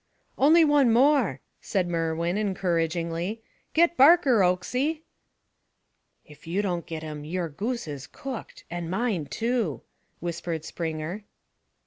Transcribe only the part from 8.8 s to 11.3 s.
mine, too!" whispered Springer.